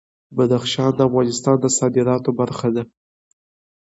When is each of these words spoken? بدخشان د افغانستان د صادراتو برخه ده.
بدخشان 0.35 0.91
د 0.95 0.99
افغانستان 1.09 1.55
د 1.61 1.65
صادراتو 1.77 2.29
برخه 2.39 2.67
ده. 2.75 2.83